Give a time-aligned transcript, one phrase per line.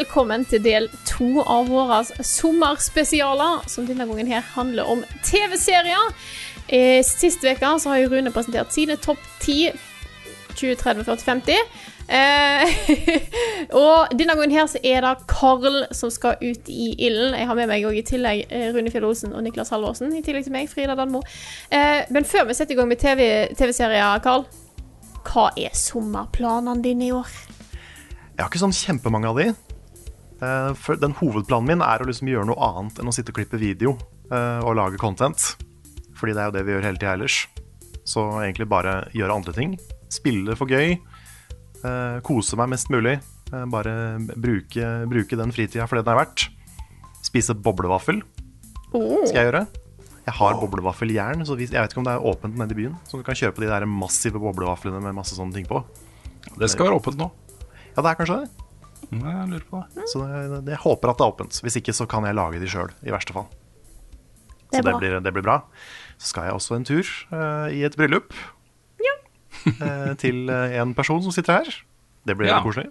[0.00, 6.14] Velkommen til del to av våre sommerspesialer, som denne gangen her handler om TV-serier.
[6.72, 9.74] Eh, Sist uke så har Rune presentert sine topp 10
[10.56, 11.60] 20, 30, 40, 50.
[12.10, 12.72] Eh,
[13.82, 17.36] og denne gangen her så er det Karl som skal ut i ilden.
[17.36, 20.48] Jeg har med meg i tillegg eh, Rune Fjell Olsen og Niklas Halvorsen, i tillegg
[20.48, 21.22] til meg, Frida Danmo.
[21.68, 24.48] Eh, men før vi setter i gang med TV- TV-serier, Karl,
[25.28, 27.28] hva er sommerplanene dine i år?
[28.30, 29.52] Jeg har ikke sånn kjempemange av de.
[30.40, 33.60] Eh, den Hovedplanen min er å liksom gjøre noe annet enn å sitte og klippe
[33.60, 33.96] video
[34.32, 35.54] eh, og lage content.
[36.16, 37.40] Fordi det er jo det vi gjør hele tida ellers.
[38.08, 39.76] Så egentlig bare gjøre andre ting.
[40.12, 40.96] Spille for gøy.
[41.84, 43.18] eh, kose meg mest mulig.
[43.52, 43.92] eh, bare
[44.36, 46.48] bruke, bruke den fritida for det den er verdt.
[47.22, 48.22] Spise boblevaffel
[49.28, 49.66] skal jeg gjøre.
[50.26, 52.96] Jeg har boblevaffeljern, så jeg vet ikke om det er åpent nede i byen.
[53.08, 55.80] Så du kan kjøpe de der massive boblevaflene med masse sånne ting på.
[56.60, 57.30] Det skal være åpent nå.
[57.96, 58.69] Ja, det er kanskje det.
[59.10, 60.04] Ja, Jeg lurer på det.
[60.12, 61.58] Så det, det, jeg håper at det er åpent.
[61.64, 63.48] Hvis ikke så kan jeg lage de sjøl, i verste fall.
[64.70, 65.56] Det så det blir, det blir bra.
[66.20, 68.34] Så skal jeg også en tur uh, i et bryllup.
[69.60, 71.74] Eh, til eh, en person som sitter her.
[72.24, 72.60] Det blir Ja.
[72.64, 72.86] koselig.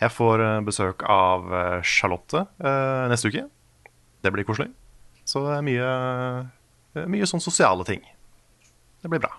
[0.00, 1.50] Jeg får besøk av
[1.84, 3.42] Charlotte uh, neste uke.
[4.24, 4.70] Det blir koselig.
[5.26, 8.00] Så det er mye, mye sånn sosiale ting.
[9.02, 9.34] Det blir bra.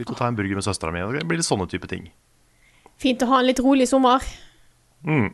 [0.00, 1.04] Ut og ta en burger med søstera mi.
[1.14, 2.08] Det blir litt sånne type ting.
[2.98, 4.24] Fint å ha en litt rolig sommer.
[5.06, 5.30] Mm.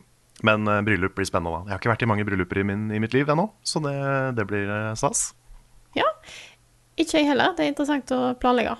[0.47, 1.51] Men uh, bryllup blir spennende.
[1.59, 3.81] da Jeg har ikke vært i mange brylluper i, min, i mitt liv ennå, så
[3.83, 3.95] det,
[4.37, 5.33] det blir uh, stas.
[5.97, 6.07] Ja.
[6.99, 7.53] Ikke jeg heller.
[7.57, 8.75] Det er interessant å planlegge.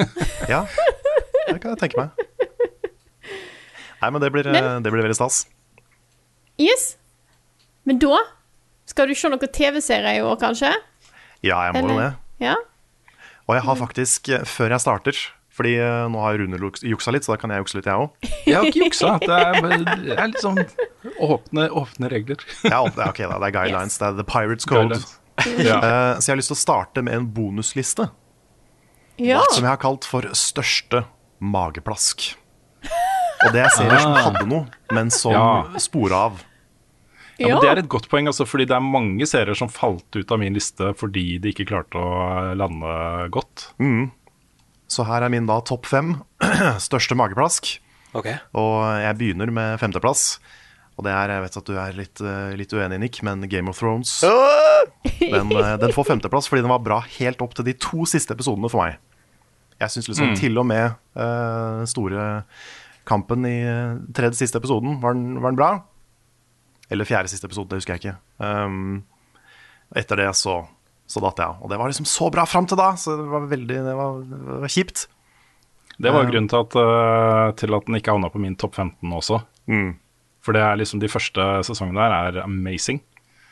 [0.52, 0.64] Ja,
[1.48, 2.24] det kan jeg tenke meg.
[4.02, 5.46] Nei, men det blir, eh, Men- det blir veldig stas.
[6.60, 6.96] Yes.
[7.88, 8.18] Men da
[8.86, 10.70] skal du se noen TV-serier i år, kanskje?
[11.44, 12.10] Ja, jeg må jo det.
[12.42, 12.54] Ja.
[13.48, 15.18] Og jeg har faktisk, før jeg starter
[15.54, 18.30] Fordi uh, nå har Rune juksa litt, så da kan jeg jukse litt, jeg òg.
[18.50, 19.12] Jeg har ikke juksa.
[19.22, 20.58] Det er, det er litt sånn
[21.22, 22.42] åpne, åpne regler.
[22.72, 23.98] Ja, ok, da, det er guidelines.
[24.00, 24.98] Det er The Pirates Code.
[25.58, 25.80] Ja.
[25.82, 28.04] uh, så jeg har lyst til å starte med en bonusliste
[29.18, 29.40] ja.
[29.50, 31.00] som jeg har kalt for Største
[31.42, 32.28] mageplask.
[33.44, 34.28] Og det er serier som Ah.
[34.28, 35.78] hadde noe, men som Ja.
[35.82, 36.44] spora av.
[37.38, 40.06] Ja, men Det er et godt poeng, altså, fordi det er mange serier som falt
[40.14, 42.94] ut av min liste fordi de ikke klarte å lande
[43.34, 43.72] godt.
[44.94, 46.16] Så her er min da topp fem
[46.86, 47.72] største mageplask.
[48.14, 48.28] Ok.
[48.60, 50.36] Og jeg begynner med femteplass.
[50.94, 53.70] Og det er, jeg vet at du er litt, eh, litt uenig, Nick, men Game
[53.70, 54.12] of Thrones
[55.18, 58.36] den, eh, den får femteplass fordi den var bra helt opp til de to siste
[58.36, 59.00] episodene for meg.
[59.80, 62.44] Jeg syns liksom til og med uh, store
[63.10, 63.56] kampen i
[64.14, 65.70] tredje siste episoden var den, var den bra.
[66.94, 68.14] Eller fjerde siste episode, det husker jeg ikke.
[68.38, 69.02] Um,
[69.98, 70.60] etter det så,
[71.06, 71.58] så datt jeg av.
[71.62, 74.22] Og det var liksom så bra fram til da, så det var veldig det var,
[74.24, 75.06] det var kjipt.
[75.94, 79.12] Det var grunnen til at, uh, til at den ikke havna på min topp 15
[79.14, 79.38] også.
[79.70, 79.92] Mm.
[80.44, 82.98] For det er liksom de første sesongene der er amazing.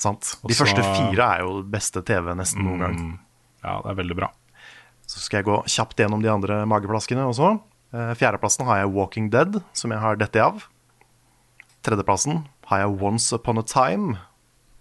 [0.03, 0.33] Sant?
[0.43, 2.97] De så- første fire er jo beste TV nesten noen gang.
[2.99, 3.19] Mm,
[3.63, 4.31] ja, det er veldig bra.
[5.07, 7.61] Så skal jeg gå kjapt gjennom de andre mageplaskene også.
[7.95, 10.67] Eh, Fjerdeplassen har jeg Walking Dead, som jeg har dette av.
[11.85, 14.19] Tredjeplassen har jeg Once Upon a Time.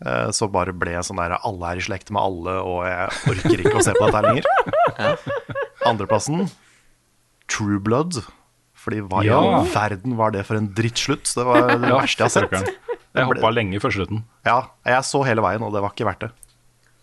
[0.05, 3.35] Eh, Så bare ble jeg sånn der Alle er i slekt med alle, og jeg
[3.35, 4.45] orker ikke å se på dette lenger.
[5.85, 6.49] Andreplassen
[7.51, 8.21] True Blood.
[8.81, 9.37] Fordi hva i Ja.
[9.37, 11.27] all verden var det for en drittslutt?
[11.35, 12.77] Det var det Ja, verste jeg har sett.
[13.13, 14.23] Jeg hoppa lenge før slutten.
[14.45, 16.31] Ja, jeg så hele veien, og det var ikke verdt det.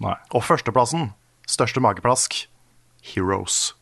[0.01, 0.15] Nei.
[0.33, 1.13] Og førsteplassen,
[1.47, 2.47] største mageplask,
[3.03, 3.75] Heroes.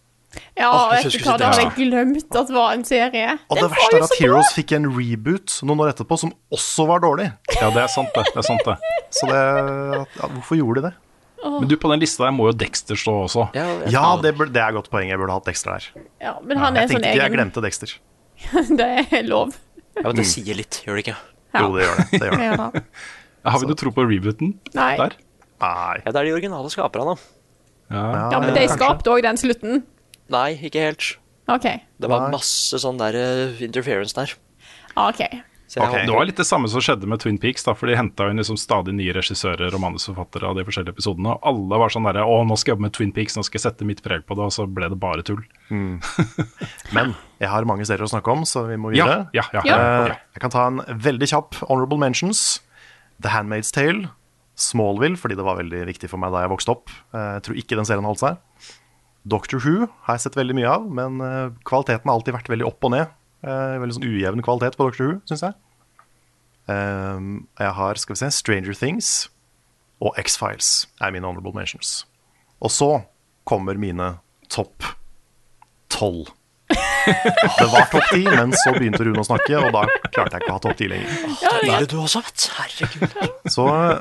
[0.56, 3.34] Ja, vet du hva, det hadde jeg glemt at var en serie.
[3.50, 4.14] Og det verste er at!
[4.20, 7.30] Heroes fikk en reboot noen år etterpå som også var dårlig.
[7.58, 8.24] Ja, det er sant, det.
[8.32, 8.76] det, er sant det.
[9.16, 9.42] Så det,
[10.16, 10.94] ja, hvorfor gjorde de det?
[11.46, 13.46] Men du, på den lista der må jo Dexter stå også.
[13.54, 15.10] Ja, Ja, det, det er godt poeng.
[15.12, 15.88] Jeg burde hatt Dexter der.
[16.22, 17.94] Ja, men han er Jeg sånn tenkte ikke jeg glemte Dexter.
[18.80, 19.54] Det er lov.
[19.96, 21.14] ja, men det sier litt, gjør det ikke?
[21.56, 21.62] Ja.
[21.62, 22.06] Jo, det gjør det.
[22.20, 22.82] det, gjør det.
[23.46, 24.92] Har vi noe tro på rebooten Nei.
[24.98, 25.14] der?
[25.62, 25.96] Nei.
[26.02, 27.14] Ja, det er de originale skaperne.
[27.92, 28.02] Ja.
[28.34, 29.84] Ja, men de skapte òg den slutten.
[30.32, 31.11] Nei, ikke helt.
[31.46, 31.67] OK.
[32.02, 32.32] Det var Nei.
[32.34, 34.32] masse sånn der uh, interference der.
[34.99, 35.20] ok.
[35.67, 35.94] Så jeg Ok.
[36.06, 38.38] Det var litt det samme som skjedde med Twin Peaks, da, for de henta inn
[38.38, 41.32] liksom stadig nye regissører og manusforfattere av de forskjellige episodene.
[41.34, 43.58] Og alle var sånn derre Å, nå skal jeg jobbe med Twin Peaks, nå skal
[43.58, 45.43] jeg sette mitt preg på det, og så ble det bare tull.
[46.96, 49.26] Men jeg har mange serier å snakke om, så vi må videre.
[49.34, 49.64] ja, ja.
[49.67, 49.75] Ja.
[49.75, 50.20] Ja.
[50.38, 52.61] Jeg kan ta en veldig kjapp honorable mentions.
[53.22, 54.11] The Handmaid's Tale,
[54.55, 56.94] Smallville, fordi det var veldig viktig for meg da jeg vokste opp.
[57.11, 58.38] Uh, Jeg tror ikke den serien holdt seg.
[59.26, 62.67] Doctor Who har jeg sett veldig mye av, men eh, kvaliteten har alltid vært veldig
[62.69, 63.14] opp og ned.
[63.46, 65.56] Eh, Veldig sånn ujevn kvalitet på Doctor Who, syns jeg.
[66.70, 67.26] Eh,
[67.62, 69.11] Jeg har skal vi se, Stranger Things
[70.02, 72.05] og X-Files er mine honorable mentions.
[72.62, 72.90] Og så
[73.49, 74.17] kommer mine
[74.52, 74.84] topp
[75.93, 76.31] tolv.
[77.06, 80.50] Det var topp ti, men så begynte Rune å snakke, og da klarte jeg ikke
[80.50, 81.12] å ha topp ti lenger.
[81.38, 82.46] Da blir det du også, vet.
[82.56, 83.50] Herregud.
[83.55, 84.00] Så her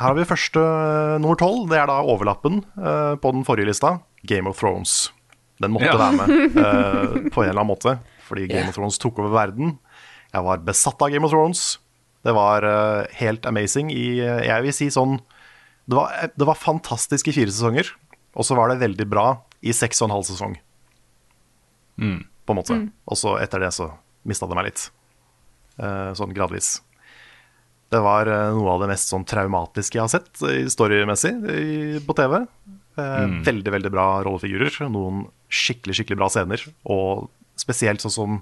[0.00, 0.62] har vi første
[1.20, 1.66] nummer tolv.
[1.68, 2.62] Det er da overlappen
[3.20, 3.90] på den forrige lista.
[4.26, 5.12] Game of Thrones.
[5.62, 5.96] Den måtte Ja.
[5.96, 7.96] være med uh, på en eller annen måte,
[8.26, 8.68] fordi Game yeah.
[8.68, 9.78] of Thrones tok over verden.
[10.34, 11.78] Jeg var besatt av Game of Thrones.
[12.26, 15.20] Det var uh, helt amazing i uh, Jeg vil si sånn
[15.86, 17.92] det var, det var fantastisk i fire sesonger,
[18.34, 19.28] og så var det veldig bra
[19.62, 20.56] i seks og en halv sesong.
[21.96, 22.78] På en måte.
[23.06, 23.86] Og så etter det så
[24.26, 24.82] mista det meg litt.
[26.18, 26.80] Sånn gradvis.
[27.94, 28.26] Det var
[28.58, 31.32] noe av det mest sånn traumatiske jeg har sett i storymessig
[32.02, 32.40] på TV.
[32.96, 34.78] Eh, Veldig, veldig bra rollefigurer.
[34.90, 36.62] Noen skikkelig, skikkelig bra scener.
[36.88, 37.28] Og
[37.60, 38.38] spesielt sånn som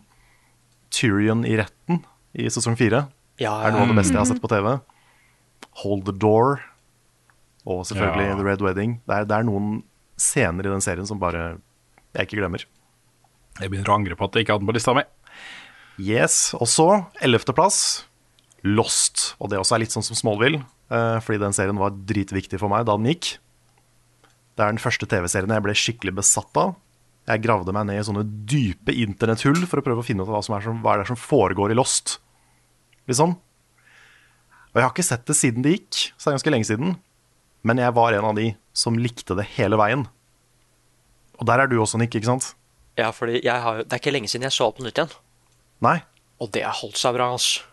[0.94, 2.04] Tyrion i retten
[2.38, 3.08] i sesong fire
[3.42, 4.76] Ja, er noe av det beste jeg har sett på TV.
[5.82, 6.60] Hold the Door
[7.66, 8.36] og selvfølgelig Ja.
[8.38, 9.00] The Red Wedding.
[9.08, 9.82] Det er, det er noen
[10.20, 11.56] scener i den serien som bare
[12.14, 12.62] jeg ikke glemmer.
[13.58, 15.02] Jeg begynner å angre på at jeg ikke hadde den på lista mi.
[15.98, 16.88] Yes, Og så,
[17.22, 18.04] ellevteplass,
[18.64, 19.34] Lost.
[19.40, 22.68] Og det også er litt sånn som Smallville, eh, fordi den serien var dritviktig for
[22.72, 23.34] meg da den gikk.
[24.54, 26.74] Det er den første TV-serien jeg ble skikkelig besatt av.
[27.26, 30.42] Jeg gravde meg ned i sånne dype internetthull for å prøve å finne ut hva,
[30.44, 32.18] som er som, hva er det som foregår i Lost.
[33.08, 33.32] Liksom.
[34.74, 36.94] Og jeg har ikke sett det siden det gikk, så det er ganske lenge siden.
[37.64, 40.04] Men jeg var en av de som likte det hele veien.
[41.40, 42.52] Og der er du også, Nick, ikke sant?
[43.00, 45.14] Ja, fordi jeg har, jo- det er ikke lenge siden jeg så på nytt igjen.
[45.82, 45.96] Nei?
[46.44, 47.64] Og det har holdt seg bra, altså.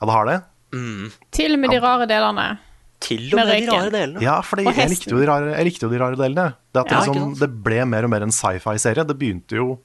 [0.00, 0.38] Ja, det har det?
[1.36, 2.46] Til og med de rare delene.
[3.02, 4.22] Til og Med med de rare delene.
[4.22, 6.46] Ja, for jeg likte, jo de rare, jeg likte jo de rare delene.
[6.72, 9.04] Det, at det, Ja, ikke liksom, det ble mer og mer en sci-fi-serie.
[9.08, 9.78] Det begynte jo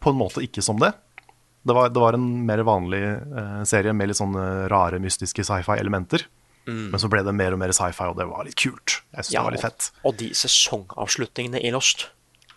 [0.00, 0.92] på en måte ikke som det.
[1.66, 3.02] Det var, det var en mer vanlig
[3.36, 6.24] uh, serie med litt sånne rare, mystiske sci-fi-elementer.
[6.70, 9.00] Men så ble det mer og mer sci-fi, og det var litt kult.
[9.16, 9.90] Jeg synes Ja, det var litt fett.
[10.06, 12.06] Og de sesongavslutningene i Lost.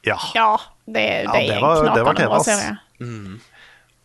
[0.05, 0.17] Ja.
[0.35, 0.51] Ja,
[0.85, 0.93] det,
[1.31, 2.45] det Ja, det var- det var TV, ass.
[2.45, 2.77] serie.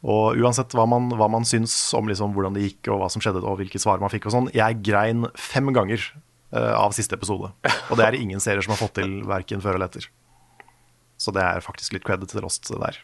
[0.06, 3.22] Og uansett hva man, hva man syns om liksom hvordan det gikk, og hva som
[3.22, 6.04] skjedde, og hvilke svar man fikk og sånn, jeg grein fem ganger
[6.54, 7.50] uh, av siste episode.
[7.90, 10.06] Og det er ingen serier som har fått til verken før eller etter.
[11.18, 13.00] Så det er faktisk litt credit til Lost der.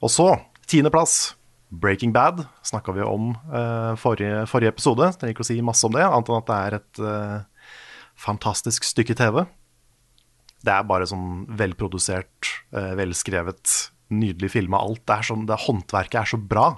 [0.00, 0.30] Og så,
[0.70, 1.34] tiendeplass,
[1.68, 2.46] Breaking Bad.
[2.64, 5.10] Snakka vi om uh, forrige, forrige episode.
[5.20, 7.76] Trenger ikke å si masse om det, annet enn at det er et uh,
[8.16, 9.42] fantastisk stykke TV.
[10.64, 12.48] Det er bare sånn velprodusert,
[12.98, 13.76] velskrevet,
[14.14, 14.80] nydelig filma.
[14.80, 16.68] Alt det er sånn, det Håndverket er så bra.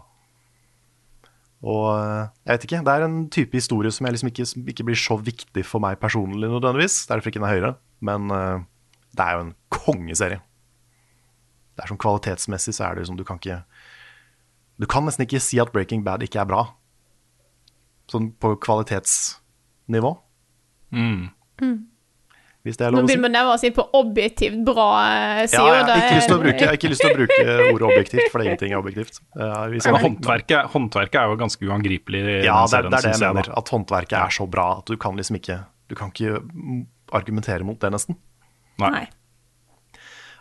[1.60, 4.86] Og eh, jeg vet ikke, det er en type historie som jeg liksom ikke, ikke
[4.88, 7.02] blir så viktig for meg personlig nødvendigvis.
[7.04, 7.72] Det er derfor ikke den er høyere.
[8.00, 8.62] Men uh,
[9.12, 10.40] det er jo en kongeserie.
[11.76, 13.62] Det er sånn kvalitetsmessig så er det liksom du kan ikke
[14.80, 16.62] Du kan nesten ikke si at Breaking Bad ikke er bra.
[18.08, 20.14] Sånn på kvalitetsnivå.
[22.60, 23.14] Hvis det er lov å si.
[23.14, 25.78] begynner vi nærme oss inn på objektivt bra eh, Ja, sider.
[25.78, 27.86] jeg har ikke lyst til å bruke, jeg har ikke lyst til å bruke ordet
[27.88, 29.20] objektivt, for det er ingenting er objektivt.
[29.32, 32.20] Eh, hvis Men håndverket, håndverket er jo ganske uangripelig.
[32.44, 33.48] Ja, det er, det er det jeg mener.
[33.56, 35.56] At håndverket er så bra at du kan liksom ikke
[35.88, 36.42] Du kan ikke
[37.16, 38.20] argumentere mot det, nesten.
[38.78, 39.06] Nei.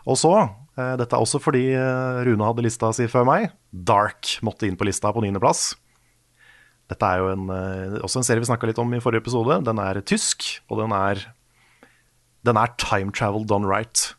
[0.04, 0.34] Og så,
[0.76, 1.64] eh, dette er også fordi
[2.28, 5.70] Rune hadde lista si før meg, Dark måtte inn på lista på niendeplass.
[6.92, 7.50] Dette er jo en,
[8.04, 9.60] også en serie vi snakka litt om i forrige episode.
[9.64, 11.24] Den er tysk, og den er
[12.46, 14.10] Den er time travel done right.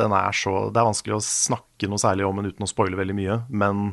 [0.00, 2.98] Den er så, det er vanskelig å snakke noe særlig om den uten å spoile
[2.98, 3.90] veldig mye, men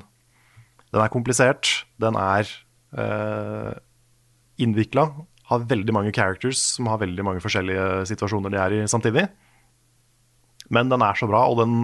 [0.93, 1.83] den er komplisert.
[1.99, 2.47] Den er
[2.95, 3.73] uh,
[4.61, 5.09] innvikla.
[5.51, 9.27] Har veldig mange characters som har veldig mange forskjellige situasjoner de er i samtidig.
[10.73, 11.75] Men den er så bra, og den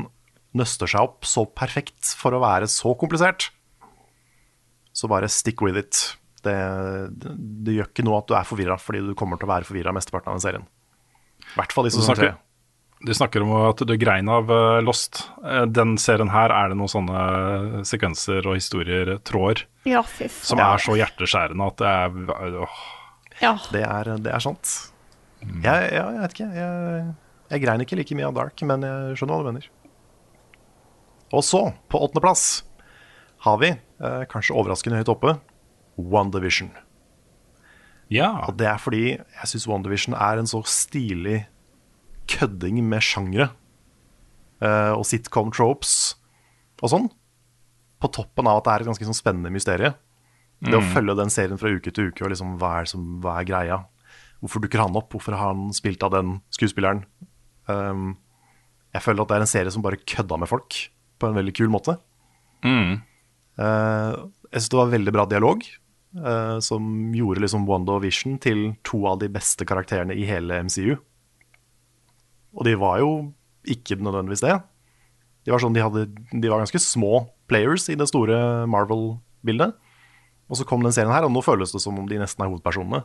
[0.57, 3.49] nøster seg opp så perfekt for å være så komplisert.
[4.93, 6.03] Så bare stick with it.
[6.43, 6.53] Det,
[7.17, 7.33] det,
[7.65, 9.95] det gjør ikke noe at du er forvirra, fordi du kommer til å være forvirra
[9.95, 10.67] mesteparten av den serien.
[11.53, 12.33] I hvert fall de som snakker,
[13.03, 15.25] du snakker om at du grein av eh, Lost.
[15.43, 20.79] Eh, den serien her er det noen sånne sekvenser og historier, tråder, Ja, som er
[20.81, 22.81] så hjerteskjærende at det er åh,
[23.41, 23.57] Ja.
[23.73, 24.71] Det er, det er sant.
[25.43, 26.49] Jeg, jeg, jeg vet ikke.
[26.55, 27.15] Jeg,
[27.51, 29.65] Jeg grein ikke like mye av Dark, men jeg skjønner hva du mener.
[31.33, 32.63] Og så, på åttendeplass,
[33.43, 35.35] har vi, eh, kanskje overraskende høyt oppe,
[35.97, 36.71] WandaVision.
[38.13, 38.29] Ja.
[38.47, 41.43] Og det er fordi jeg syns WandaVision er en så stilig
[42.29, 43.49] kødding med sjangre
[44.63, 46.15] uh, og sitcom tropes
[46.83, 47.09] og sånn.
[48.03, 49.93] På toppen av at det er et ganske sånn spennende mysterie.
[50.63, 53.35] Det å følge den serien fra uke til uke og liksom hva er, som, hva
[53.39, 53.79] er greia.
[54.43, 55.09] Hvorfor dukker han opp?
[55.11, 57.03] Hvorfor har han spilt av den skuespilleren?
[57.67, 58.13] Um,
[58.95, 60.77] jeg føler at det er en serie som bare kødda med folk
[61.19, 61.97] på en veldig kul måte.
[62.63, 63.01] Mm.
[63.59, 65.65] Uh, jeg syns det var veldig bra dialog,
[66.17, 70.61] eh, som gjorde liksom Wanda og Vision til to av de beste karakterene i hele
[70.65, 70.97] MCU.
[72.53, 73.09] Og de var jo
[73.69, 74.57] ikke nødvendigvis det.
[75.43, 79.73] De var, sånn, de, hadde, de var ganske små players i det store Marvel-bildet.
[80.51, 82.51] Og så kom den serien her, og nå føles det som om de nesten er
[82.51, 83.03] hovedpersonene.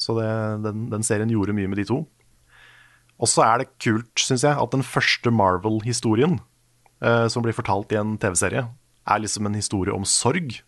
[0.00, 0.30] Så det,
[0.64, 2.00] den, den serien gjorde mye med de to.
[3.20, 6.38] Og så er det kult, syns jeg, at den første Marvel-historien
[7.04, 8.64] eh, som blir fortalt i en TV-serie,
[9.10, 10.62] er liksom en historie om sorg.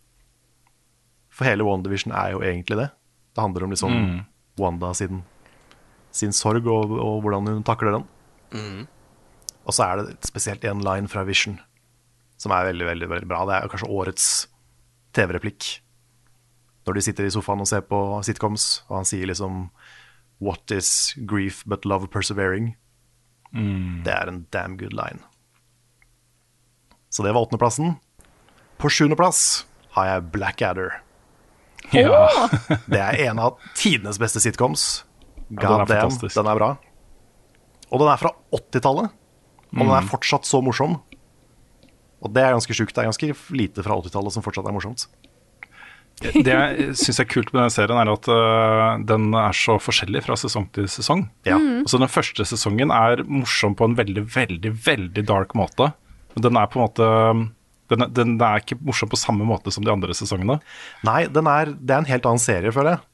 [1.33, 2.89] For hele WandaVision er jo egentlig det.
[3.33, 4.25] Det handler om liksom Mm.
[4.61, 5.23] Wanda sin,
[6.12, 8.05] sin sorg og, og hvordan hun takler den.
[9.65, 11.59] Og så er det spesielt en line fra Vision
[12.37, 13.45] som er veldig, veldig, veldig bra.
[13.47, 14.27] Det er kanskje årets
[15.15, 15.81] TV-replikk.
[16.85, 19.71] Når de sitter i sofaen og ser på sitcoms, og han sier liksom
[20.43, 22.75] What is grief but love persevering?
[24.03, 25.21] Det er en damn good line.
[27.12, 27.97] Så det var åttendeplassen.
[28.79, 30.99] På sjuendeplass har jeg Blackadder.
[31.94, 32.49] Ja.
[32.92, 35.04] Det er en av tidenes beste sitcoms.
[35.52, 36.34] Ja, den damn, fantastisk.
[36.38, 36.70] den er bra.
[37.92, 39.11] Og den er fra 80-tallet,
[39.72, 39.96] og den Mm.
[39.99, 40.99] er fortsatt så morsom.
[42.22, 42.94] Og det er ganske sjukt.
[42.94, 45.06] Det er ganske lite fra 80-tallet som fortsatt er morsomt.
[46.22, 50.20] Det jeg syns er kult med den serien, er at uh, den er så forskjellig
[50.26, 51.25] fra sesong til sesong.
[51.49, 51.56] Ja.
[51.82, 55.90] Altså Den første sesongen er morsom på en veldig, veldig, veldig dark måte.
[56.37, 57.08] Men den er på en måte
[57.92, 60.58] den er, den er ikke morsom på samme måte som de andre sesongene.
[61.06, 63.04] Nei, den er, det er en helt annen serie, føler jeg.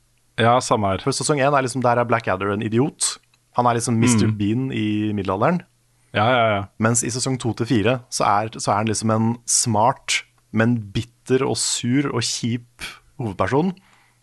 [0.46, 1.02] Ja, samme her.
[1.02, 3.16] For sesong én er liksom der er Blackadder en idiot.
[3.58, 4.28] Han er liksom Mr.
[4.30, 4.36] Mm.
[4.38, 4.86] Bean i
[5.18, 5.60] middelalderen.
[6.14, 6.60] Ja, ja, ja.
[6.80, 10.22] Mens i sesong to til fire så er, så er han liksom en smart,
[10.56, 12.86] men bitter og sur og kjip
[13.18, 13.74] hovedperson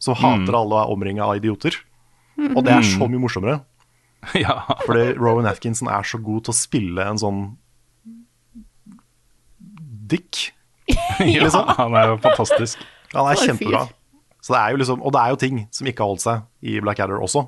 [0.02, 0.58] som hater Mm.
[0.62, 1.76] alle og er omringa av idioter.
[2.56, 3.60] Og det er så mye morsommere.
[4.46, 4.56] ja.
[4.88, 7.44] Fordi Rowan Atkinson er så god til å spille en sånn
[10.12, 10.50] dick.
[11.20, 11.70] ja Liksom.
[11.78, 12.82] han er jo fantastisk.
[13.14, 13.86] Han er kjempebra.
[14.46, 16.70] Så det er jo liksom, og det er jo ting som ikke har holdt seg
[16.70, 17.48] i Blackadder også.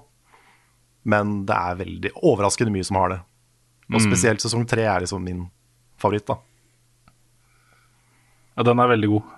[1.08, 3.20] Men det er veldig overraskende mye som har det.
[3.94, 5.46] Og spesielt sesong tre er liksom min
[6.02, 6.26] favoritt.
[6.28, 6.40] da
[8.58, 9.36] Ja, den er veldig god.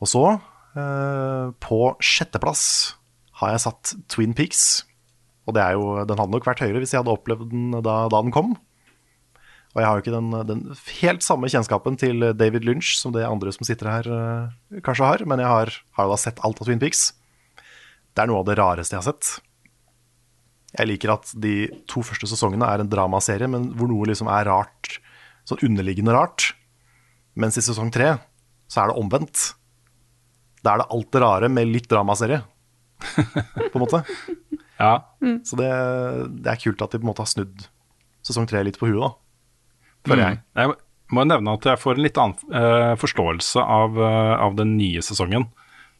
[0.00, 0.22] Og så,
[0.76, 2.94] eh, på sjetteplass,
[3.40, 4.84] har jeg satt Twin Peaks.
[5.46, 8.08] Og det er jo, den hadde nok vært høyere hvis jeg hadde opplevd den da,
[8.08, 8.56] da den kom.
[9.76, 10.60] Og jeg har jo ikke den, den
[11.02, 15.24] helt samme kjennskapen til David Lynch som det andre som sitter her uh, kanskje har,
[15.28, 17.10] men jeg har, har jo da sett alt av Twin Peaks.
[18.16, 19.34] Det er noe av det rareste jeg har sett.
[20.80, 21.52] Jeg liker at de
[21.92, 24.96] to første sesongene er en dramaserie, men hvor noe liksom er rart,
[25.44, 26.54] sånn underliggende rart.
[27.36, 28.14] Mens i sesong tre
[28.72, 29.44] så er det omvendt.
[30.64, 32.40] Da er det alt det rare med litt dramaserie,
[33.12, 34.02] på en måte.
[34.80, 34.96] Ja.
[35.44, 35.68] Så det,
[36.40, 37.68] det er kult at de på en måte har snudd
[38.24, 39.12] sesong tre litt på huet, da.
[40.06, 40.40] Føler jeg.
[40.40, 40.60] Mm.
[40.62, 44.74] Jeg må nevne at jeg får en litt annen uh, forståelse av, uh, av den
[44.78, 45.48] nye sesongen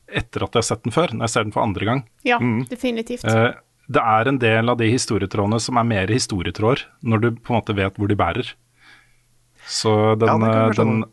[0.06, 2.02] etter at jeg har sett den før, når jeg ser den for andre gang.
[2.26, 2.38] Ja,
[2.70, 3.26] definitivt.
[3.26, 3.50] Uh,
[3.90, 7.58] det er en del av de historietrådene som er mer historietråder, når du på en
[7.60, 8.52] måte vet hvor de bærer.
[9.66, 11.04] Så den, Ja, den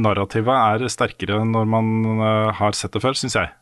[0.00, 2.20] narrativet er sterkere når man
[2.56, 3.52] har sett det før, syns jeg.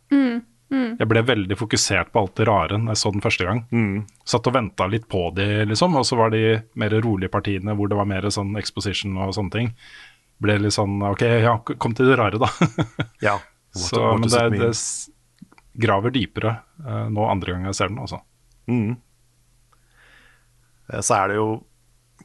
[0.69, 3.63] Jeg ble veldig fokusert på alt det rare når jeg så den første gang.
[4.29, 6.43] Satt og venta litt på de, liksom, og så var de
[6.77, 9.71] mer rolige partiene hvor det var mer sånn exposition og sånne ting.
[10.45, 12.51] Ble litt sånn OK, ja, kom til det rare, da.
[13.29, 13.39] Ja.
[13.73, 17.99] så, What- what men det, det graver dypere uh, nå andre gang jeg ser den,
[18.05, 18.21] altså.
[18.69, 18.97] Mm.
[21.01, 21.49] Så er det jo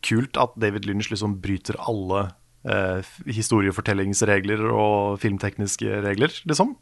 [0.04, 2.26] kult at David Lynch liksom bryter alle
[2.68, 6.74] eh, historiefortellingsregler og filmtekniske regler, liksom.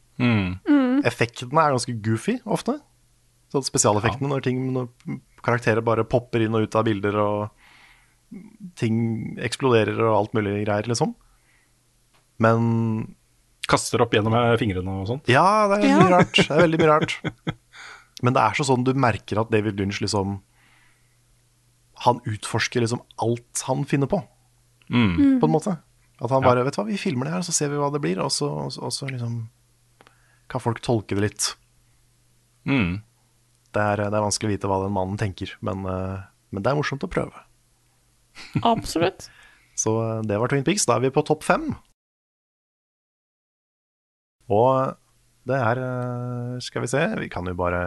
[1.08, 2.78] Effektene er ganske goofy ofte.
[3.52, 4.88] Sånn spesialeffektene når, ting, når
[5.44, 7.50] karakterer bare popper inn og ut av bilder og
[8.80, 11.16] ting eksploderer og alt mulig greier, liksom.
[12.42, 13.16] Men
[13.72, 15.28] Kaster opp gjennom fingrene og sånt.
[15.32, 16.00] Ja, det er Ja.
[16.02, 16.34] mye rart.
[16.36, 17.14] Det er veldig mye rart.
[18.24, 20.42] Men det er så sånn du merker at David Lynch liksom
[22.04, 24.18] Han utforsker liksom alt han finner på,
[25.40, 25.78] på en måte.
[26.22, 28.02] At han bare Vet du hva, vi filmer det her, så ser vi hva det
[28.02, 29.36] blir, og så, og så, og så liksom
[30.52, 31.52] kan folk tolke det litt.
[32.68, 33.02] Mm.
[33.72, 36.72] Det er, det er vanskelig å vite hva den mannen tenker, men, eh, men det
[36.72, 37.46] er morsomt å prøve.
[38.74, 39.30] Absolutt.
[39.80, 40.88] Så eh, det var Twin Peaks.
[40.88, 41.72] Da er vi på topp fem.
[44.52, 44.98] Og
[45.48, 47.82] det er eh, Skal vi se, vi kan jo bare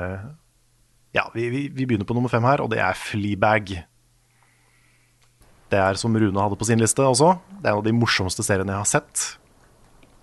[1.14, 3.76] Ja, vi, vi, vi begynner på nummer fem her, og det er Fleabag.
[5.71, 7.35] Det er som Rune hadde på sin liste også.
[7.61, 9.25] Det er en av de morsomste seriene jeg har sett.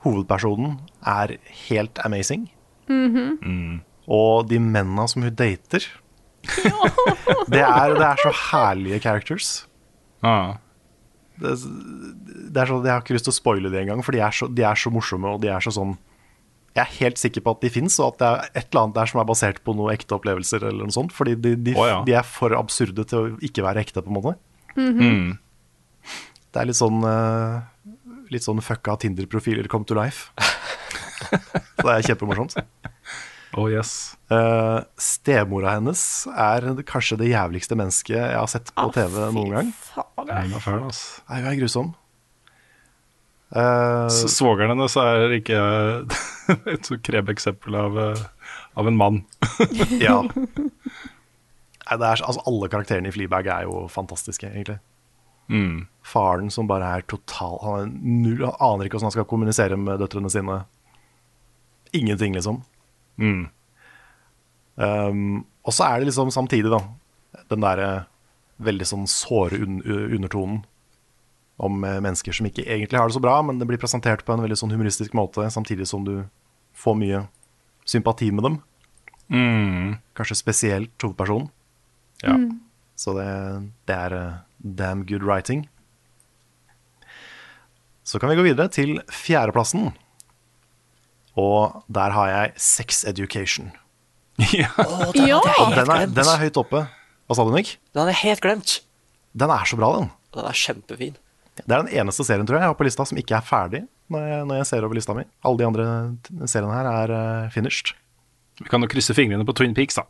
[0.06, 1.36] Hovedpersonen er
[1.68, 2.50] helt amazing.
[4.12, 5.86] Og de mennene som hun dater
[7.54, 9.50] det, er, det er så herlige characters.
[10.26, 10.56] Ah.
[11.42, 11.54] Det,
[12.50, 14.34] det er så, Jeg har ikke lyst til å spoile det engang, for de er,
[14.34, 15.36] så, de er så morsomme.
[15.36, 15.94] Og de er så sånn
[16.76, 18.98] Jeg er helt sikker på at de fins, og at det er et eller annet
[18.98, 20.66] der som er basert på noen ekte opplevelser.
[20.66, 22.02] eller noe sånt Fordi de, de, oh, ja.
[22.08, 24.36] de er for absurde til å ikke være ekte, på en måte.
[24.80, 25.38] Mm.
[26.52, 27.62] Det er litt sånn eh,
[28.32, 30.32] Litt sånn fucka Tinder-profiler come to life.
[31.28, 32.58] så det er kjempemorsomt.
[33.60, 34.16] Oh yes.
[34.32, 39.74] Uh, Stemora hennes er kanskje det jævligste mennesket jeg har sett på TV noen gang.
[39.98, 41.26] Hun er fæl, altså.
[41.28, 41.92] Hun er grusom.
[43.52, 45.60] Uh, Svogeren hennes er ikke
[46.72, 48.22] et så krebeksempel av, eh,
[48.80, 49.20] av en mann.
[50.00, 50.22] ja.
[51.92, 54.78] Nei, det er, altså, alle karakterene i Fleabag er jo fantastiske, egentlig.
[55.50, 55.88] Mm.
[56.06, 59.78] Faren som bare er total Han, er null, han aner ikke hvordan han skal kommunisere
[59.78, 60.62] med døtrene sine.
[61.94, 62.62] Ingenting, liksom.
[63.20, 63.50] Mm.
[64.76, 66.80] Um, og så er det liksom samtidig, da,
[67.52, 67.90] den derre
[68.62, 70.62] veldig sånn såre un undertonen
[71.62, 74.34] om eh, mennesker som ikke egentlig har det så bra, men det blir presentert på
[74.34, 76.24] en veldig sånn humoristisk måte, samtidig som du
[76.78, 77.26] får mye
[77.86, 78.56] sympati med dem.
[79.30, 80.00] Mm.
[80.18, 81.52] Kanskje spesielt hovedpersonen.
[82.24, 82.38] Ja.
[82.98, 83.28] Så det,
[83.90, 85.68] det er eh, damn good writing.
[88.04, 89.92] Så kan vi gå videre til fjerdeplassen.
[91.40, 93.72] Og der har jeg Sex Education.
[94.52, 94.72] ja.
[95.16, 95.40] Ja!
[95.76, 96.86] Den er, den er høyt oppe.
[97.28, 97.78] Hva sa du, Nick?
[97.94, 98.80] Den hadde jeg helt glemt.
[99.38, 100.10] Den er så bra, den.
[100.36, 101.20] Den er kjempefin.
[101.62, 103.82] Det er den eneste serien tror jeg, jeg har på lista som ikke er ferdig
[104.12, 105.26] når jeg, når jeg ser over lista mi.
[105.48, 105.86] Alle de andre
[106.50, 107.94] seriene her er uh, finished.
[108.62, 110.08] Vi kan jo krysse fingrene på Twin Peaks, da.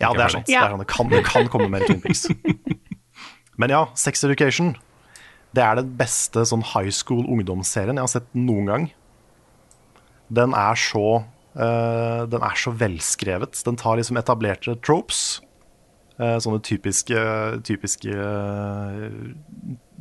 [0.00, 0.32] Ja, det er sant.
[0.32, 0.46] sant.
[0.48, 0.82] Det, er sant.
[0.82, 2.28] det, kan, det kan komme mer Twin Peaks.
[3.58, 4.76] Men ja, Sex Education
[5.54, 8.86] Det er den beste sånn high school ungdomsserien jeg har sett noen gang.
[10.28, 13.58] Den er så uh, Den er så velskrevet.
[13.66, 15.40] Den tar liksom etablerte tropes.
[16.18, 17.18] Uh, sånne typiske,
[17.66, 19.08] typiske uh,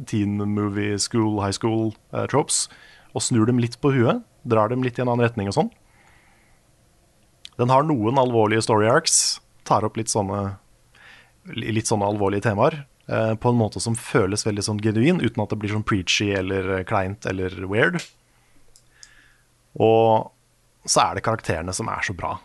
[0.10, 1.93] teen movie school, high school
[2.30, 2.65] tropes.
[3.15, 4.22] Og snur dem litt på huet.
[4.48, 5.72] Drar dem litt i en annen retning og sånn.
[7.58, 9.39] Den har noen alvorlige story arcs.
[9.65, 10.60] Tar opp litt sånne,
[11.56, 12.84] litt sånne alvorlige temaer.
[13.10, 16.32] Eh, på en måte som føles veldig sånn genuin, uten at det blir sånn preachy
[16.38, 18.00] eller eh, kleint eller weird.
[19.78, 20.32] Og
[20.88, 22.38] så er det karakterene som er så bra.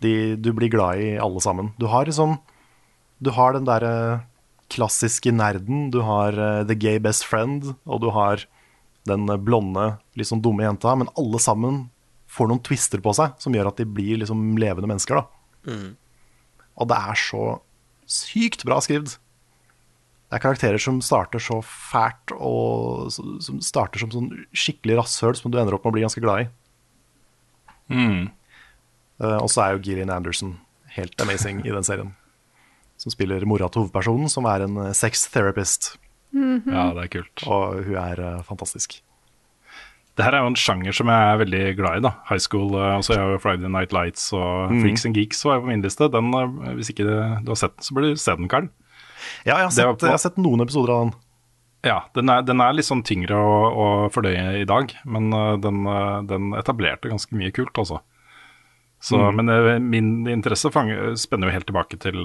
[0.00, 1.74] De, du blir glad i alle sammen.
[1.78, 2.38] Du har liksom
[3.20, 4.24] Du har den derre
[4.72, 8.46] klassiske nerden, du har eh, the gay best friend, og du har
[9.04, 11.82] den eh, blonde, litt sånn dumme jenta, men alle sammen
[12.30, 15.20] får noen twister på seg som gjør at de blir liksom levende mennesker.
[15.20, 15.26] da.
[16.80, 17.44] Og det er så
[18.08, 19.18] sykt bra skrevet.
[20.30, 25.50] Det er karakterer som starter så fælt, og som starter som sånn skikkelig rasshøl som
[25.50, 26.50] du ender opp med å bli ganske glad i.
[27.90, 28.28] Mm.
[29.18, 30.54] Uh, og så er jo Gillian Anderson
[30.94, 32.12] helt amazing i den serien.
[33.00, 35.94] Som spiller mora til hovedpersonen, som er en eh, sex therapist.
[36.30, 37.42] Ja, det er kult.
[37.48, 39.00] Og hun er uh, fantastisk.
[40.14, 42.02] Det her er jo en sjanger som jeg er veldig glad i.
[42.04, 44.82] da High school, altså jeg har jo Friday Night Lights og Mm.
[44.84, 46.06] Freaks and Geeks var jo på min liste.
[46.12, 46.30] Den,
[46.76, 48.68] hvis ikke du har sett den, så burde du se den, Karl.
[49.44, 51.14] Ja, jeg har, sett, på- jeg har sett noen episoder av den.
[51.86, 55.54] Ja, den er, den er litt sånn tyngre å, å fordøye i dag, men eh,
[55.64, 58.02] den, eh, den etablerte ganske mye kult, altså.
[59.00, 59.36] Så, Mm.
[59.40, 62.20] Men eh, min interesse fanger, spenner jo helt tilbake til,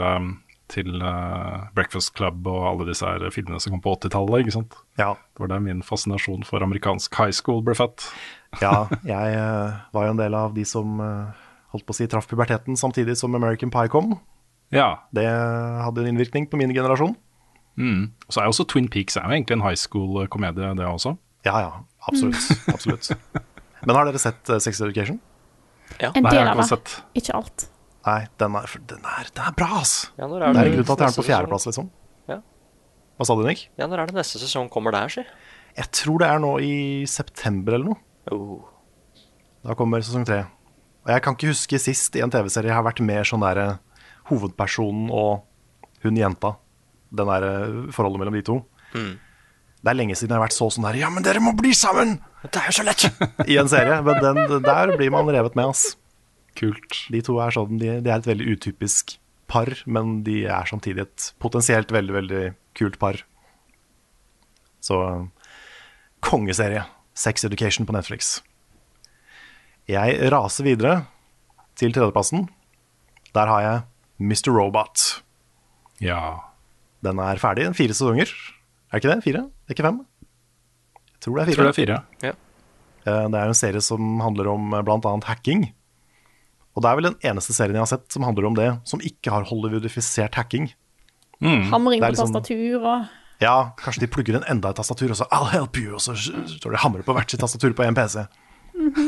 [0.68, 4.42] til uh, Breakfast Club og alle disse her filmene som kom på 80-tallet.
[4.44, 4.76] ikke sant?
[5.00, 8.10] Ja, Det var der min fascinasjon for amerikansk high school ble født.
[8.66, 11.32] ja jeg uh, var jo en del av de som uh,
[11.72, 14.18] holdt på å si traff puberteten samtidig som American Pie kom.
[14.74, 17.16] Ja, Det hadde en innvirkning på min generasjon.
[17.78, 18.12] mm.
[18.30, 21.18] Så er jo også Twin Peaks er jo egentlig en high school-komedie, det også.
[21.46, 21.72] Ja, ja,
[22.08, 22.42] absolutt.
[22.74, 23.12] absolutt.
[23.86, 25.20] Men har dere sett eh, Sex Education?
[26.02, 26.12] Ja.
[26.16, 26.96] En del av det.
[27.14, 27.68] Ikke alt.
[28.06, 30.12] Nei, den er, den er, den er bra, ass.
[30.18, 31.88] Ja, når Det er grunnen grunn til at jeg er på fjerdeplass, liksom.
[32.30, 32.40] Ja.
[33.18, 33.68] Hva sa du, Nick?
[33.80, 35.24] Ja, når er det neste sesong kommer der, si?
[35.76, 36.76] Jeg tror det er nå i
[37.10, 38.02] september eller noe.
[38.34, 38.62] Oh.
[39.66, 40.44] Da kommer sesong tre.
[41.06, 43.80] Og jeg kan ikke huske sist i en TV-serie jeg har vært mer sånn derre
[44.30, 45.46] hovedpersonen og
[46.06, 46.56] hun jenta.
[47.16, 47.46] Den der
[47.96, 48.60] forholdet mellom de to.
[48.96, 51.74] Det er lenge siden jeg har vært så sånn der Ja, men dere må bli
[51.78, 52.18] sammen!
[52.46, 53.06] Det er jo så lett!
[53.52, 54.00] I en serie.
[54.06, 55.94] Men den, der blir man revet med, ass.
[56.58, 57.04] Kult.
[57.12, 59.18] De to er sånn, de, de er et veldig utypisk
[59.52, 62.44] par, men de er samtidig et potensielt veldig, veldig
[62.78, 63.22] kult par.
[64.82, 64.98] Så
[66.26, 66.86] kongeserie.
[67.16, 68.40] Sex Education på Netflix.
[69.88, 70.96] Jeg raser videre
[71.78, 72.48] til tredjeplassen.
[73.36, 73.84] Der har jeg
[74.20, 74.52] Mr.
[74.56, 75.22] Robot.
[76.04, 76.40] Ja.
[77.04, 77.68] Den er ferdig.
[77.78, 78.32] Fire sesonger.
[78.92, 79.24] Er det ikke det?
[79.26, 79.42] Fire?
[79.66, 80.02] Det er ikke fem?
[81.16, 81.56] Jeg tror det er Jeg fire.
[81.56, 81.98] tror det er fire.
[82.24, 82.34] Ja.
[83.06, 84.82] Det er en serie som handler om bl.a.
[84.86, 85.68] blant annet hacking.
[86.76, 89.00] Og det er vel den eneste serien jeg har sett som handler om det, som
[89.00, 90.72] ikke har hollywoodifisert hacking.
[91.42, 93.06] Hamring er på liksom- tastatur og
[93.42, 96.16] Ja, kanskje de plugger inn enda et tastatur, og så I'll help you, og så
[96.16, 98.24] står de hamrer på hvert sitt tastatur på én PC.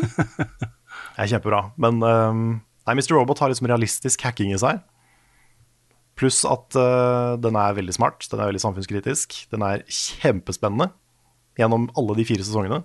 [1.17, 1.71] Det er kjempebra.
[1.81, 2.41] Men um,
[2.87, 3.15] nei, Mr.
[3.17, 4.81] Robot har liksom realistisk hacking i seg.
[6.17, 9.35] Pluss at uh, den er veldig smart, den er veldig samfunnskritisk.
[9.53, 10.89] Den er kjempespennende
[11.57, 12.81] gjennom alle de fire sesongene.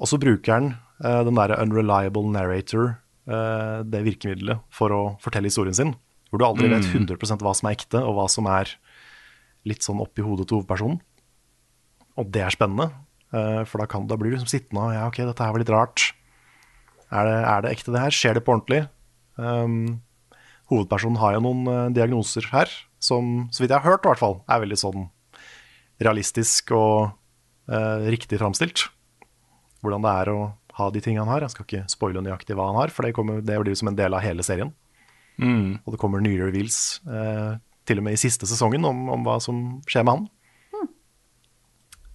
[0.00, 0.70] Og så bruker den
[1.02, 2.94] uh, den derre unreliable narrator,
[3.30, 5.96] uh, det virkemidlet, for å fortelle historien sin.
[6.30, 8.70] Hvor du aldri vet 100% hva som er ekte, og hva som er
[9.66, 11.00] litt sånn oppi hodet til hovedpersonen.
[12.20, 12.86] Og det er spennende,
[13.30, 15.72] for da, kan, da blir du liksom sittende og ja, ok, dette her var litt
[15.74, 16.04] rart.
[17.10, 18.14] Er det, er det ekte det her?
[18.14, 18.80] Skjer det på ordentlig?
[19.40, 20.00] Um,
[20.70, 22.70] hovedpersonen har jo noen eh, diagnoser her,
[23.02, 25.08] som så vidt jeg har hørt i hvert fall, er veldig sånn
[26.00, 27.10] realistisk og
[27.70, 28.88] eh, riktig framstilt.
[29.84, 30.38] Hvordan det er å
[30.80, 31.44] ha de tingene han har.
[31.44, 33.98] Jeg skal ikke spoile nøyaktig hva han har, for det, kommer, det blir som en
[33.98, 34.72] del av hele serien.
[35.84, 37.56] Og det kommer nye reveals eh,
[37.88, 40.28] til og med i siste sesongen om, om hva som skjer med han.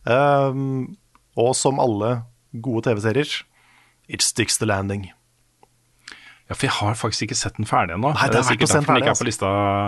[0.06, 0.98] Um,
[1.34, 2.20] og som alle
[2.54, 3.42] gode TV-serier,
[4.08, 5.10] it sticks the landing.
[6.46, 8.12] Ja, for jeg har faktisk ikke sett den ferdig ennå.
[8.14, 9.48] Nei, det er sikkert derfor den ikke er på lista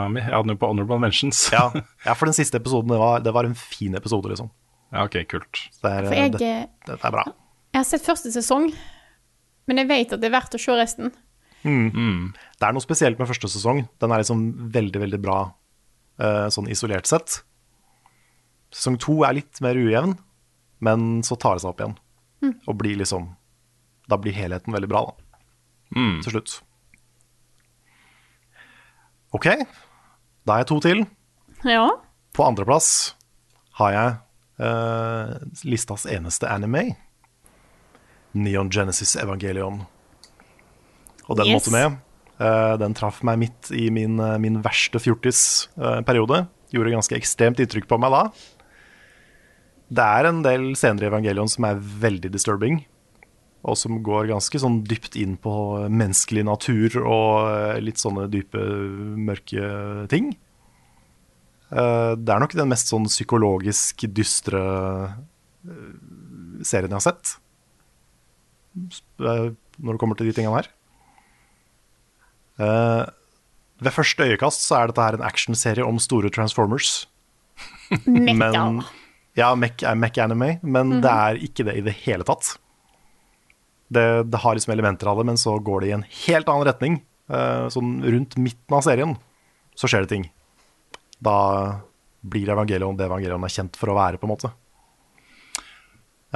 [0.09, 0.23] mi.
[0.23, 1.41] Jeg hadde den jo på Honorable Mentions.
[1.53, 1.67] Ja,
[2.07, 4.49] ja, for den siste episoden, det var, det var en fin episode, liksom.
[4.89, 5.61] Ja, ok, kult.
[5.83, 7.27] Det er, For jeg, det, eh, det er bra.
[7.75, 8.71] jeg har sett første sesong,
[9.69, 11.13] men jeg vet at det er verdt å se resten.
[11.67, 13.83] Det er noe spesielt med første sesong.
[14.01, 14.43] Den er liksom
[14.73, 15.37] veldig, veldig bra
[16.21, 17.41] eh, sånn isolert sett.
[18.73, 20.15] Sesong to er litt mer ujevn,
[20.85, 21.97] men så tar det seg opp igjen.
[22.69, 23.31] Og blir liksom
[24.07, 25.26] Da blir helheten veldig bra, da.
[25.93, 26.57] Til slutt.
[29.35, 29.47] OK,
[30.47, 31.03] da er jeg to til.
[31.67, 31.87] Ja.
[32.37, 32.89] På andreplass
[33.79, 34.15] har jeg
[34.63, 35.33] eh,
[35.67, 36.95] listas eneste anime.
[38.37, 39.83] Neon Genesis Evangelion.
[41.27, 41.55] Og den Yes.
[41.67, 41.97] måtte med.
[42.39, 46.45] Eh, den traff meg midt i min, eh, min verste fjortisperiode.
[46.71, 48.23] Gjorde ganske ekstremt inntrykk på meg da.
[49.89, 52.81] Det er en del scener i Evangelion som er veldig disturbing.
[53.65, 55.51] Og som går ganske sånn dypt inn på
[55.89, 58.61] menneskelig natur og eh, litt sånne dype,
[59.17, 60.29] mørke ting.
[61.71, 64.61] Eh, Det er nok den mest sånn psykologisk dystre
[65.67, 65.89] eh,
[66.63, 67.35] serien jeg har sett.
[69.17, 69.55] Når
[69.91, 70.69] det kommer til de tingene her.
[73.77, 77.07] Ved første øyekast så er dette her en actionserie om store Transformers.
[78.05, 78.81] Men,
[79.37, 82.55] ja, mech er mech anime, men det er ikke det i det hele tatt.
[83.93, 86.67] Det, det har liksom elementer av det, men så går det i en helt annen
[86.67, 86.97] retning.
[87.31, 89.15] Eh, sånn rundt midten av serien
[89.77, 90.25] så skjer det ting.
[91.23, 91.37] Da
[92.27, 94.51] blir Evangelion det Evangelion er kjent for å være, på en måte.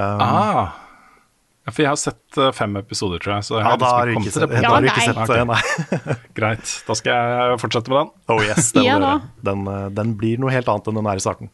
[0.00, 0.72] Um, Ah.
[1.62, 3.46] Ja, for jeg har sett eh, fem episoder, tror jeg.
[3.46, 6.16] Så jeg Ja, da har du liksom ikke sett, har du ikke sett nei.
[6.38, 8.08] Greit, da skal jeg fortsette med den.
[8.34, 9.12] Oh yes, det Ja.
[9.46, 11.52] Den, eh, den blir noe helt annet enn den er i starten.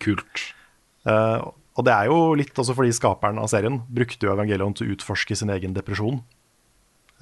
[0.00, 0.46] Kult.
[1.04, 4.88] Eh, og det er jo litt også fordi skaperen av serien brukte jo Evangelion til
[4.90, 6.20] å utforske sin egen depresjon.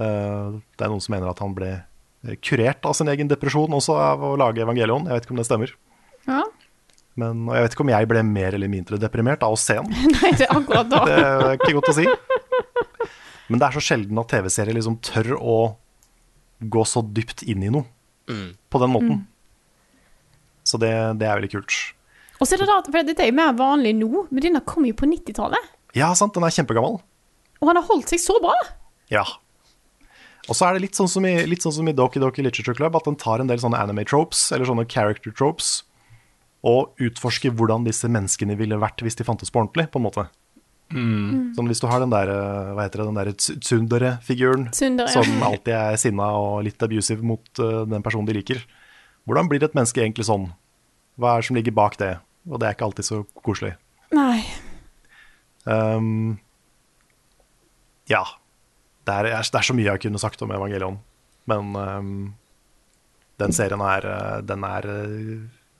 [0.01, 1.77] Eh, det er noen som mener at han ble
[2.45, 5.07] kurert av sin egen depresjon også av å lage Evangelion.
[5.09, 5.75] Jeg vet ikke om det stemmer.
[6.27, 6.43] Ja.
[7.21, 9.79] Men, og jeg vet ikke om jeg ble mer eller mindre deprimert av å se
[9.79, 9.95] den.
[10.17, 11.05] Nei, det er akkurat da.
[11.07, 12.09] Det er ikke godt å si.
[13.51, 15.57] Men det er så sjelden at TV-serier liksom tør å
[16.61, 17.87] gå så dypt inn i noe
[18.71, 19.25] på den måten.
[20.63, 21.79] Så det, det er veldig kult.
[22.41, 24.87] Og så er det rart, for dette er jo mer vanlig nå, men denne kom
[24.89, 25.71] jo på 90-tallet.
[25.99, 26.99] Ja, sant, den er kjempegammel.
[27.61, 28.57] Og han har holdt seg så bra.
[29.13, 29.27] Ja.
[30.49, 32.79] Og så er det litt sånn som i, litt sånn som i Doki Doki Literature
[32.79, 35.83] Club, at den tar en del sånne anime tropes, eller sånne character tropes,
[36.67, 40.27] og utforsker hvordan disse menneskene ville vært hvis de fantes på ordentlig, på en måte.
[40.91, 45.23] Sånn hvis du har den der, eh, hva heter det, den der tsundere-figuren, Tsundere, ja.
[45.23, 48.65] som alltid er sinna og litt abusive mot uh, den personen de liker.
[49.29, 50.49] Hvordan blir et menneske egentlig sånn?
[51.21, 52.17] Hva er det som ligger bak det?
[52.49, 53.75] Og det er ikke alltid så koselig.
[54.17, 54.41] Nei.
[55.65, 56.39] Um,
[58.11, 58.25] ja.
[59.07, 61.01] Det er, det er så mye jeg kunne sagt om Evangelion.
[61.51, 62.13] Men um,
[63.41, 65.37] den serien er, uh, den er uh,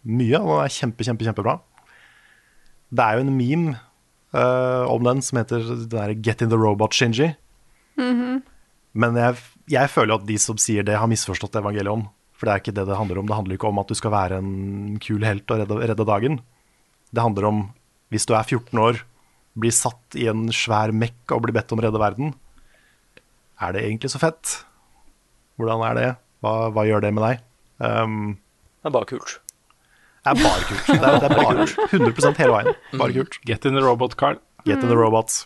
[0.09, 1.59] mye, og den er kjempe, kjempe, kjempebra.
[2.91, 3.77] Det er jo en meme
[4.35, 7.33] uh, om den som heter den der Get in the Robot Shinji.
[8.93, 9.37] Men jeg,
[9.71, 12.09] jeg føler jo at de som sier det, har misforstått Evangelion.
[12.41, 13.27] For det er ikke det det handler om.
[13.29, 16.39] Det handler ikke om at du skal være en kul helt og redde, redde dagen.
[17.13, 17.59] Det handler om
[18.11, 19.03] hvis du er 14 år,
[19.61, 22.33] blir satt i en svær mekk og blir bedt om å redde verden.
[23.61, 24.55] Er det egentlig så fett?
[25.61, 26.09] Hvordan er det?
[26.41, 27.45] Hva, hva gjør det med deg?
[27.85, 28.39] Um,
[28.81, 29.37] Det er bare kult.
[30.25, 30.87] det er bare kult.
[30.89, 32.81] Det er, det er bare 100% hele veien.
[32.97, 33.37] Bare kult.
[33.45, 34.41] Get in the robot Carl.
[34.65, 35.43] Get in the robots.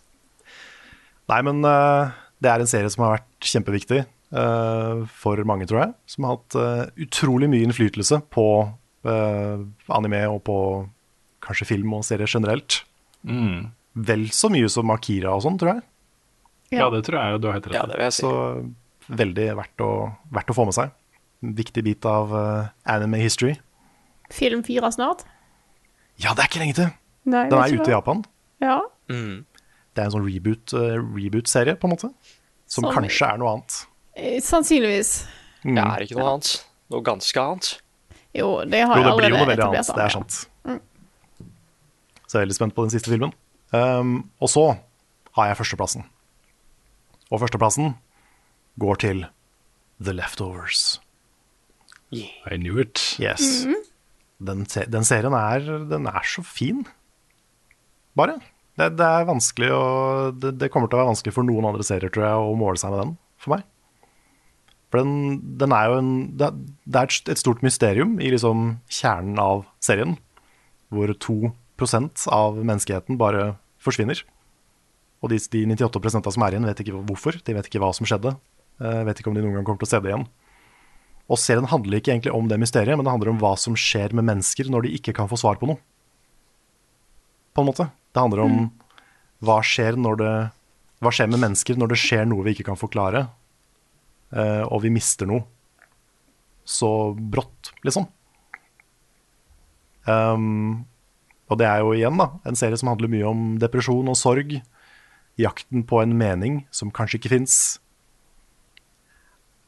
[1.33, 4.05] Nei, men uh, det er en serie som har vært kjempeviktig
[4.35, 5.95] for mange, tror jeg.
[6.11, 8.47] Som har hatt eh, utrolig mye innflytelse på
[9.07, 10.59] eh, anime og på
[11.45, 12.81] kanskje film og serier generelt.
[13.25, 13.71] Mm.
[13.95, 15.85] Vel så mye som Akira og sånn, tror jeg.
[16.75, 17.91] Ja, det tror jeg du har helt rett Ja, i.
[17.93, 18.25] det vil jeg si.
[18.25, 19.91] Så veldig verdt å,
[20.35, 20.95] verdt å få med seg.
[21.45, 23.55] En viktig bit av eh, anime history.
[24.33, 25.23] Film fire snart.
[26.19, 26.91] Ja, det er ikke lenge til!
[27.29, 27.95] Nei, Den er ikke ute i.
[27.95, 28.23] Japan.
[28.65, 28.79] Ja.
[29.13, 29.45] Mm.
[29.95, 32.11] Det er en sånn reboot, eh, reboot-serie, på en måte.
[32.67, 33.77] Som Som- kanskje er noe annet.
[34.17, 35.27] Eh, Sannsynligvis.
[35.65, 35.75] Mm.
[35.77, 36.51] Det er ikke noe annet.
[36.93, 37.71] Noe ganske annet.
[38.35, 39.95] Jo, det har Jo, jeg det blir jo noe allerede veldig annet.
[39.95, 40.41] Det er sant.
[42.25, 43.33] Så jeg er veldig spent på den siste filmen.
[43.75, 44.65] Um, og så
[45.39, 46.07] har jeg førsteplassen.
[47.31, 47.95] Og førsteplassen
[48.83, 49.25] går til
[50.03, 51.01] The Leftovers.
[52.15, 53.01] I knew it.
[53.23, 53.65] Yes.
[54.43, 56.85] Den, se den serien er, den er så fin.
[58.19, 58.39] Bare.
[58.79, 59.83] Det, det er vanskelig å
[60.35, 62.79] det, det kommer til å være vanskelig for noen andre serier, tror jeg, å måle
[62.81, 63.67] seg med den, for meg.
[64.95, 66.53] For den, den er jo en Det,
[66.95, 70.15] er et stort mysterium i liksom kjernen av serien,
[70.95, 74.23] hvor 2% av menneskeheten bare forsvinner.
[75.19, 77.41] Og de, de 98% som er igjen, vet ikke hvorfor.
[77.43, 78.37] De vet ikke hva som skjedde.
[78.79, 80.29] Eh, vet ikke om de noen gang kommer til å se det igjen.
[81.27, 84.15] Og serien handler ikke egentlig om det mysteriet, men det handler om hva som skjer
[84.15, 85.83] med mennesker når de ikke kan få svar på noe.
[87.51, 87.91] På en måte.
[88.15, 88.59] Det handler om
[89.43, 90.35] hva skjer det
[91.03, 93.27] Hva skjer med mennesker når det skjer noe vi ikke kan forklare,
[94.35, 95.45] og vi mister noe
[96.65, 98.09] så brått, liksom.
[100.09, 100.85] Um,
[101.49, 104.57] og det er jo igjen da, en serie som handler mye om depresjon og sorg.
[105.41, 107.57] Jakten på en mening som kanskje ikke fins.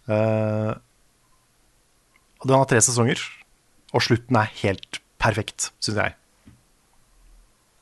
[0.09, 0.77] Uh,
[2.41, 3.21] og den har tre sesonger,
[3.93, 6.17] og slutten er helt perfekt, syns jeg.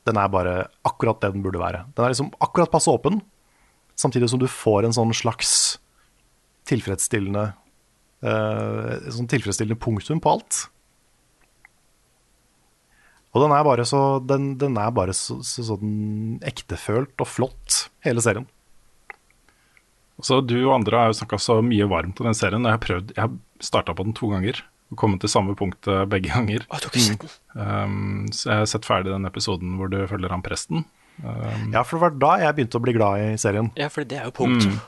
[0.05, 1.85] Den er bare akkurat det den burde være.
[1.95, 3.21] Den er liksom akkurat passe åpen,
[3.97, 5.77] samtidig som du får en sånn slags
[6.69, 7.49] tilfredsstillende
[8.25, 10.65] uh, sånn tilfredsstillende punktum på alt.
[13.35, 17.89] Og den er bare så, den, den er bare så, så sånn ektefølt og flott,
[18.07, 18.47] hele serien.
[20.23, 22.63] Så du og andre har jo snakka så mye varmt om den serien.
[22.63, 24.61] og Jeg har prøvd, jeg har starta på den to ganger
[24.93, 26.63] og kommet til samme punkt eh, begge ganger.
[26.69, 27.33] Å, du har ikke sett den?
[27.59, 30.85] Um, så jeg har sett ferdig den episoden hvor du følger han presten.
[31.19, 33.71] Um, Ja, for det var da jeg begynte å bli glad i serien.
[33.79, 34.69] Ja, for det er jo punkt.
[34.69, 34.79] Mm.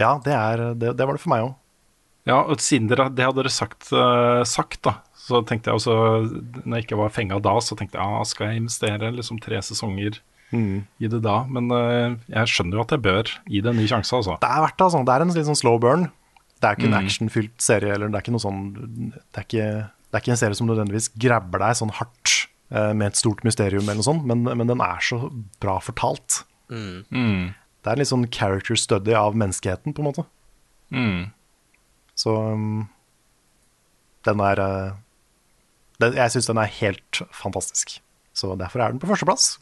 [0.00, 1.54] Ja, det, er, det, det var det for meg òg.
[2.28, 5.94] Ja, og siden dere, det hadde dere sagt, eh, sagt, da, så tenkte jeg også
[6.66, 9.60] Når jeg ikke var fenga da, så tenkte jeg ja, skal jeg investere liksom tre
[9.64, 10.18] sesonger
[10.50, 11.36] i det da?
[11.46, 14.34] Men eh, jeg skjønner jo at jeg bør gi det en ny sjanse, altså.
[14.42, 14.86] Det er verdt det.
[14.88, 15.02] Altså.
[15.06, 16.08] Det er en litt sånn slow burn.
[16.60, 17.04] Det er ikke en Mm.
[17.06, 17.94] actionfylt serie.
[17.94, 18.60] Eller det er ikke noe sånn
[19.14, 19.68] det er ikke,
[20.10, 22.34] det er ikke en serie som nødvendigvis grabber deg sånn hardt
[22.74, 25.22] eh, med et stort mysterium, eller noe sånt, men, men den er så
[25.62, 26.42] bra fortalt.
[26.68, 27.54] Mm.
[27.80, 30.24] Det er en litt sånn character study av menneskeheten, på en måte.
[30.92, 31.30] Mm.
[32.18, 32.88] Så um,
[34.28, 34.98] den er uh,
[36.02, 37.98] den, Jeg syns den er helt fantastisk.
[38.36, 39.54] Så derfor er den på førsteplass.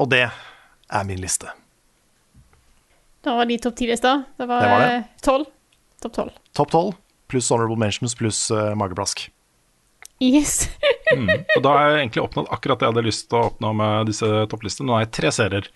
[0.00, 1.48] Og det er min liste.
[3.24, 4.18] Da var de topp ti-lista.
[4.36, 4.92] Det var Det var det.
[4.96, 5.48] eh, tolv.
[6.00, 6.36] Topp tolv.
[6.56, 6.98] Topp tolv
[7.30, 9.28] pluss honorable mentions pluss uh, mageplask.
[10.20, 10.68] Yes.
[11.14, 11.30] Mm.
[11.56, 14.10] Og da har jeg egentlig oppnådd akkurat det jeg hadde lyst til å oppnå med
[14.10, 14.88] disse topplistene.
[14.90, 15.68] Nå har jeg tre serier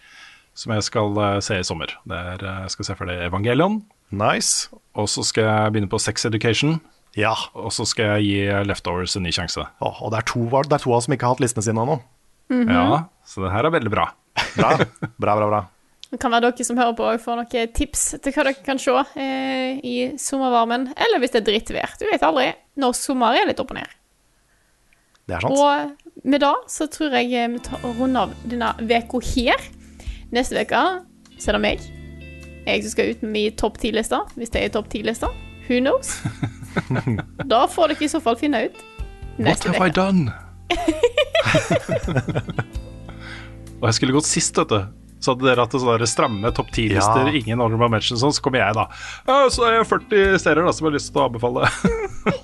[0.55, 1.93] som jeg skal eh, se i sommer.
[2.11, 3.81] Der er, eh, jeg skal se ferdig Evangelion,
[4.14, 4.69] Nice.
[4.95, 6.81] og så skal jeg begynne på Sex Education,
[7.19, 7.33] Ja.
[7.55, 9.62] og så skal jeg gi Leftovers en ny sjanse.
[9.81, 11.62] Oh, og det er, to, det er to av oss som ikke har hatt listene
[11.67, 12.01] sine ennå.
[12.51, 14.09] Ja, så det her er veldig bra.
[14.59, 14.71] Bra.
[15.19, 15.61] bra, bra, bra.
[16.11, 18.93] Det kan være dere som hører på, får noen tips til hva dere kan se
[19.19, 20.88] eh, i sommervarmen.
[20.95, 21.95] Eller hvis det er drittvær.
[21.99, 23.95] Du vet aldri når sommer er litt opp og ned.
[25.27, 25.59] Det er sant.
[25.59, 29.67] Og med det så tror jeg eh, vi tar og runder av denne uka her.
[30.33, 30.83] Neste uke
[31.39, 31.81] så er det meg.
[32.65, 35.29] Jeg som skal ut med min topp ti-liste, hvis det er topp ti-liste.
[35.69, 36.15] Who knows?
[37.53, 38.77] da får dere i så fall finne ut
[39.39, 39.85] What have veka.
[39.85, 40.33] I done?
[43.81, 44.79] og jeg skulle gått sist, vet du.
[45.25, 47.33] Så hadde dere hatt sånne stramme topp 10-lister, Ja.
[47.41, 48.85] ingen honorable mention, sånn, så kommer jeg da.
[49.27, 51.71] Ja, så er jeg 40 serier da, som jeg har lyst til å anbefale.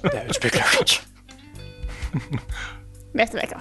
[0.07, 0.97] Det er jo spekulert.
[3.21, 3.61] Neste uke.